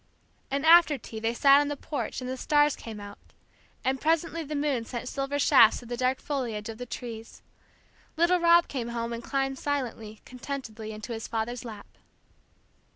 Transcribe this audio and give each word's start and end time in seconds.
And 0.49 0.65
after 0.65 0.97
tea 0.97 1.19
they 1.19 1.35
sat 1.35 1.61
on 1.61 1.67
the 1.67 1.77
porch, 1.77 2.21
and 2.21 2.27
the 2.27 2.35
stars 2.35 2.75
came 2.75 2.99
out, 2.99 3.19
and 3.85 4.01
presently 4.01 4.43
the 4.43 4.55
moon 4.55 4.83
sent 4.83 5.07
silver 5.07 5.37
shafts 5.37 5.77
through 5.77 5.89
the 5.89 5.95
dark 5.95 6.19
foliage 6.19 6.69
of 6.69 6.79
the 6.79 6.87
trees. 6.87 7.43
Little 8.17 8.39
Rob 8.39 8.67
came 8.67 8.87
home, 8.87 9.13
and 9.13 9.23
climbed 9.23 9.59
silently, 9.59 10.21
contentedly, 10.25 10.91
into 10.91 11.13
his 11.13 11.27
father's 11.27 11.63
lap. 11.63 11.85